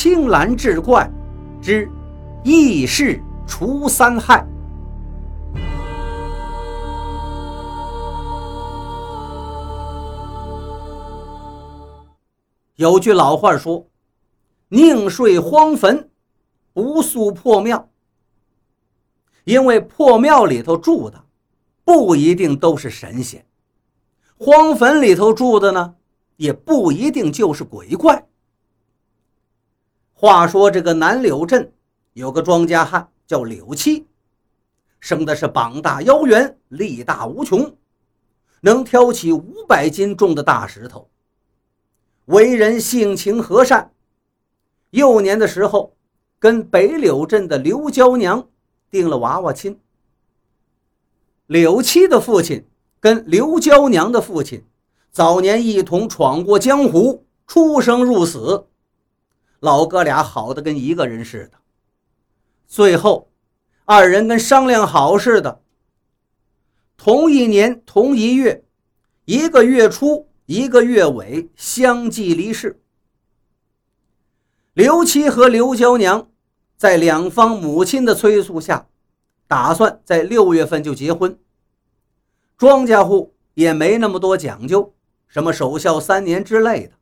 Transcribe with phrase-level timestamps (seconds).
[0.00, 1.10] 青蓝志怪
[1.60, 1.90] 之
[2.44, 4.46] 异事除三害。
[12.76, 13.84] 有句老话说
[14.70, 16.08] ：“宁睡荒坟，
[16.72, 17.88] 不宿破庙。”
[19.42, 21.24] 因为破庙里头住的
[21.84, 23.44] 不一定都是神仙，
[24.38, 25.96] 荒坟里头住的呢，
[26.36, 28.27] 也不一定就是鬼怪。
[30.20, 31.72] 话说这个南柳镇
[32.12, 34.04] 有个庄稼汉叫柳七，
[34.98, 37.72] 生的是膀大腰圆，力大无穷，
[38.62, 41.08] 能挑起五百斤重的大石头。
[42.24, 43.92] 为人性情和善，
[44.90, 45.94] 幼年的时候
[46.40, 48.48] 跟北柳镇的刘娇娘。
[48.90, 49.78] 定了娃娃亲。
[51.46, 52.66] 柳七的父亲
[52.98, 54.64] 跟刘娇娘的父亲
[55.12, 58.66] 早年一同闯过江湖，出生入死，
[59.60, 61.58] 老哥俩好的跟一个人似的。
[62.66, 63.30] 最后，
[63.84, 65.62] 二人跟商量好似的，
[66.96, 68.64] 同一年同一月，
[69.24, 72.80] 一个月初一个月尾相继离世。
[74.74, 76.28] 刘七和刘娇娘。
[76.76, 78.86] 在两方母亲的催促下，
[79.48, 81.36] 打算在六月份就结婚。
[82.56, 84.94] 庄稼户也没那么多讲究，
[85.26, 86.92] 什么守孝三年之类的，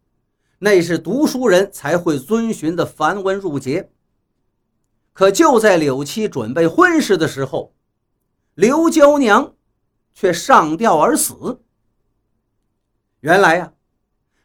[0.59, 3.91] 那是读书人才会遵循的繁文缛节。
[5.13, 7.75] 可就在柳七准备婚事的时候，
[8.55, 9.55] 刘娇娘
[10.15, 11.61] 却上吊而死。
[13.21, 13.73] 原来呀，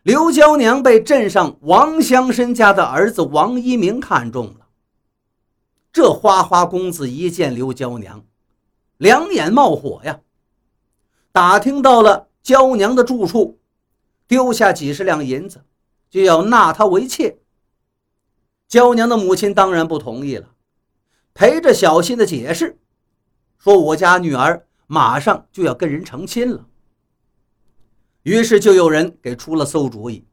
[0.03, 4.67] 刘娇娘被镇上王乡绅家的儿子王一鸣看中了。
[5.93, 8.25] 这花花公子一见刘娇娘，
[8.97, 10.21] 两眼冒火呀！
[11.33, 13.59] 打听到了娇娘的住处，
[14.25, 15.63] 丢下几十两银子，
[16.11, 17.39] 就要纳她为妾。
[18.67, 20.53] 娇娘的母亲当然不同意了，
[21.33, 22.77] 陪着小心的解释，
[23.57, 26.67] 说我家女儿马上就要跟人成亲了。
[28.23, 30.27] 于是就有人给出了馊主意，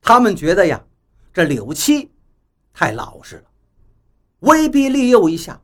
[0.00, 0.84] 他们觉得呀，
[1.32, 2.12] 这柳七
[2.72, 3.44] 太老实了。
[4.40, 5.60] 威逼利诱一下，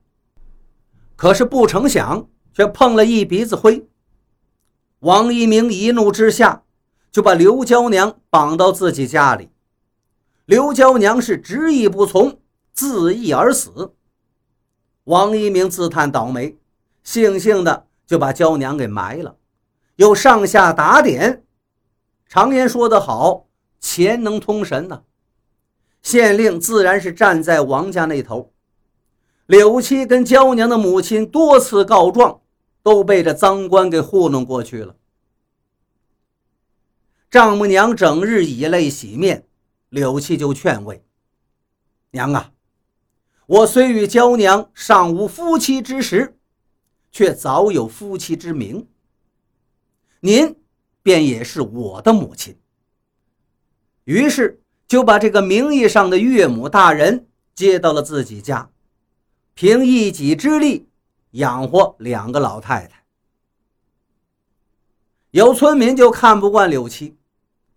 [1.15, 3.87] 可是不成想却碰了一鼻子灰。
[5.01, 6.62] 王一鸣一怒之下，
[7.13, 9.51] 就把刘娇娘绑到自己家里。
[10.47, 12.39] 刘娇娘是执意不从，
[12.73, 13.93] 自缢而死。
[15.05, 16.57] 王一鸣自叹倒霉，
[17.05, 19.37] 悻悻的就把娇娘给埋了，
[19.97, 21.45] 又上下打点。
[22.29, 23.47] 常言说得好，
[23.79, 25.03] 钱能通神呢。
[26.03, 28.51] 县令自然是站在王家那头。
[29.47, 32.41] 柳七跟娇娘的母亲多次告状，
[32.83, 34.97] 都被这赃官给糊弄过去了。
[37.33, 39.49] 丈母娘整日以泪洗面，
[39.89, 41.03] 柳七就劝慰
[42.13, 42.53] ：“娘啊，
[43.47, 46.39] 我虽与娇娘尚无夫妻之实，
[47.11, 48.87] 却早有夫妻之名。
[50.21, 50.55] 您
[51.03, 52.61] 便也是我的母亲。”
[54.05, 58.71] 于是就把这个名义上的岳母大人接到了自己家。
[59.55, 60.91] 凭一己之力
[61.31, 63.07] 养活两个老太太，
[65.31, 67.17] 有村民就看不惯柳七，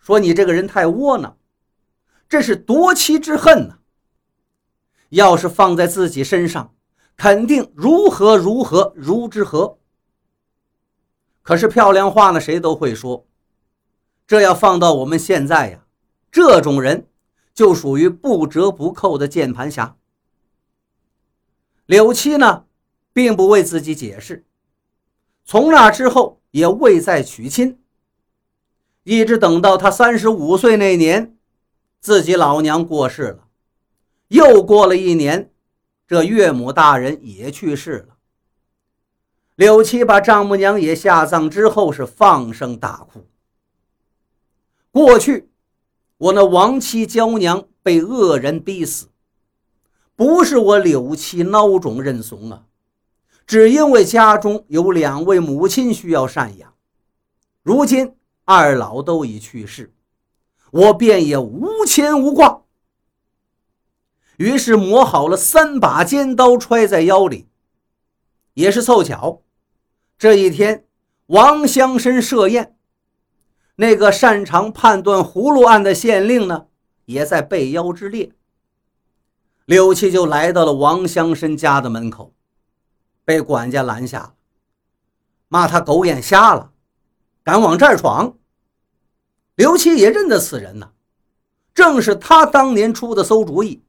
[0.05, 1.35] 说：“你这个人太窝囊，
[2.29, 3.79] 这是夺妻之恨呐！
[5.09, 6.75] 要是放在自己身上，
[7.17, 9.79] 肯定如何如何如之何。
[11.41, 13.25] 可是漂亮话呢，谁都会说。
[14.27, 15.83] 这要放到我们现在呀，
[16.31, 17.07] 这种人
[17.55, 19.97] 就属于不折不扣的键盘侠。”
[21.87, 22.66] 柳七呢，
[23.11, 24.45] 并不为自己解释，
[25.43, 27.79] 从那之后也未再娶亲，
[29.05, 31.38] 一直等到他三十五岁那年，
[32.01, 33.47] 自己老娘过世了，
[34.29, 35.51] 又过了一年，
[36.07, 38.16] 这岳母大人也去世了。
[39.55, 43.27] 柳七把丈母娘也下葬之后，是放声大哭。
[44.89, 45.49] 过去，
[46.17, 49.09] 我那亡妻娇娘被恶人逼死。
[50.16, 52.63] 不是我柳七孬种认怂啊，
[53.46, 56.73] 只因为家中有两位母亲需要赡养，
[57.61, 59.93] 如今二老都已去世，
[60.71, 62.61] 我便也无牵无挂。
[64.37, 67.47] 于是磨好了三把尖刀，揣在腰里。
[68.53, 69.41] 也是凑巧，
[70.17, 70.85] 这一天
[71.25, 72.77] 王乡绅设宴，
[73.75, 76.67] 那个擅长判断葫芦案的县令呢，
[77.05, 78.31] 也在被邀之列。
[79.65, 82.33] 柳七就来到了王乡绅家的门口，
[83.25, 84.35] 被管家拦下了，
[85.47, 86.71] 骂他狗眼瞎了，
[87.45, 88.37] 敢往这儿闯。
[89.55, 90.89] 刘七也认得此人呐，
[91.73, 93.81] 正是他当年出的馊主意，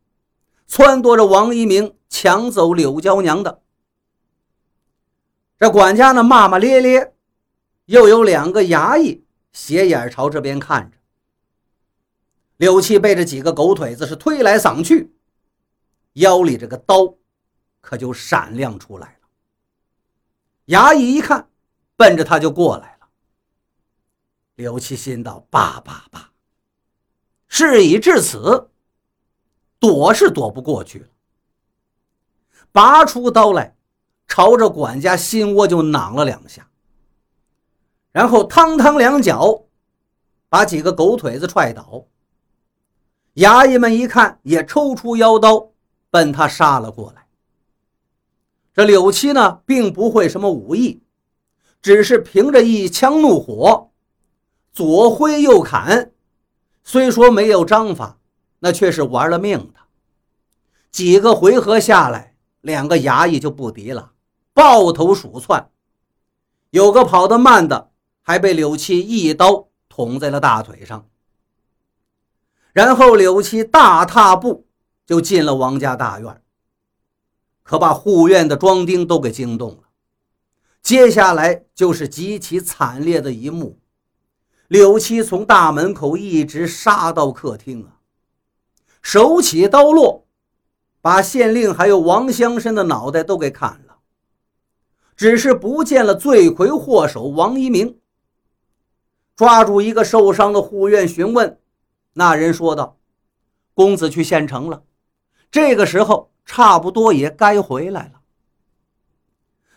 [0.68, 3.62] 撺掇着王一鸣抢走柳娇娘的。
[5.58, 7.14] 这管家呢骂骂咧咧，
[7.86, 10.98] 又有两个衙役斜眼朝这边看着。
[12.58, 15.14] 柳七被这几个狗腿子是推来搡去，
[16.12, 17.14] 腰里这个刀
[17.80, 19.28] 可就闪亮出来了。
[20.66, 21.48] 衙役一看，
[21.96, 22.95] 奔着他就过来
[24.56, 24.62] 了。
[24.62, 26.30] 柳七心道：罢罢罢，
[27.48, 28.70] 事已至此，
[29.78, 31.06] 躲是躲不过去了。
[32.72, 33.74] 拔出刀来。
[34.28, 36.68] 朝着管家心窝就攮了两下，
[38.10, 39.62] 然后汤汤两脚
[40.48, 42.04] 把几个狗腿子踹倒。
[43.34, 45.70] 衙役们一看，也抽出腰刀
[46.10, 47.28] 奔他杀了过来。
[48.74, 51.00] 这柳七呢，并不会什么武艺，
[51.80, 53.92] 只是凭着一腔怒火，
[54.76, 56.12] 左挥右砍，
[56.84, 58.18] 虽说没有章法，
[58.58, 59.80] 那却是玩了命的。
[60.90, 64.12] 几个回合下来，两个衙役就不敌了。
[64.52, 65.70] 抱头鼠窜，
[66.68, 67.90] 有个跑得慢的，
[68.20, 71.08] 还被柳七一刀捅在了大腿上。
[72.74, 74.66] 然后柳七大踏步
[75.06, 76.42] 就进了王家大院，
[77.62, 79.84] 可把护院的庄丁都给惊动了。
[80.82, 83.78] 接下来就是极其惨烈的一幕：
[84.68, 88.00] 柳七从大门口一直杀到客厅啊，
[89.00, 90.26] 手起刀落，
[91.00, 93.98] 把县令还有王乡绅的脑袋都给砍了。
[95.16, 97.98] 只是不见了罪魁祸首王一鸣。
[99.34, 101.58] 抓住一个受伤的护院询问，
[102.14, 102.98] 那人说道
[103.74, 104.82] ：“公子去县城了，
[105.50, 108.20] 这个时候差不多也该回来了。”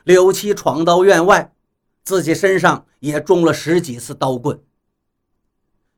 [0.03, 1.53] 柳七闯到院外，
[2.03, 4.61] 自己身上也中了十几次刀棍，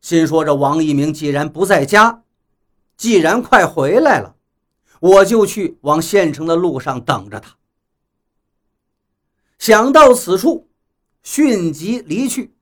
[0.01, 2.23] 心说：“这王一鸣既然不在家，
[2.97, 4.35] 既然快回来了，
[4.99, 7.55] 我就去往县城的路上等着他。”
[9.57, 10.67] 想到此处，
[11.21, 12.53] 迅即离去。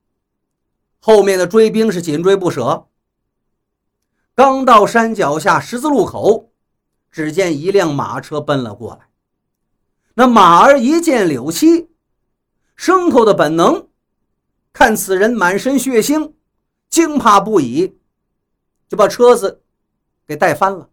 [1.00, 2.86] 后面的追兵是紧追不舍。
[4.34, 6.52] 刚到山脚下十字路口，
[7.10, 9.08] 只见一辆马车奔了过来。
[10.12, 11.88] 那马儿一见柳七，
[12.76, 13.88] 牲口的本能，
[14.74, 16.32] 看此人满身血腥，
[16.90, 17.96] 惊怕不已，
[18.88, 19.62] 就把车子
[20.26, 20.90] 给带翻了。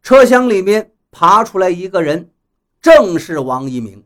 [0.00, 2.30] 车厢里面爬出来一个人，
[2.80, 4.02] 正是王一鸣。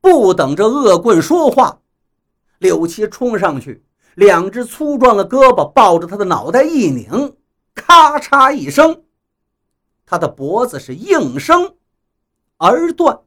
[0.00, 1.80] 不等着恶棍说话，
[2.58, 3.84] 柳七冲上去，
[4.14, 7.36] 两只粗壮的胳膊抱着他的脑袋一拧，
[7.74, 9.04] 咔嚓一声，
[10.04, 11.76] 他的脖子是应声
[12.56, 13.20] 而断。